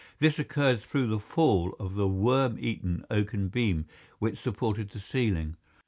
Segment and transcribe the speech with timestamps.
[0.17, 3.85] This occurred through the fall of the worm eaten oaken beam
[4.17, 5.57] which supported the ceiling.